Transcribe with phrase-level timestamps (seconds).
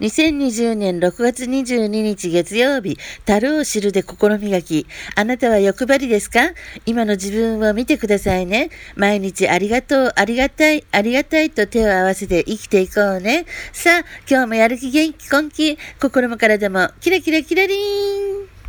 [0.00, 4.86] 2020年6月22日月曜日、樽を知るで心磨き。
[5.14, 6.52] あなたは欲張りですか？
[6.84, 8.70] 今の自分を見てくださいね。
[8.94, 13.46] 毎日ありがとう、ありがたい、ありがたいと手を合わせて生きていこうね。
[13.72, 18.05] さあ、今日もやる気元気根気、心も体もキラキラキラリーン